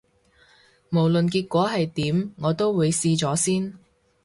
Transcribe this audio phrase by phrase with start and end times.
[0.89, 3.77] 無論結果係點，我都會試咗先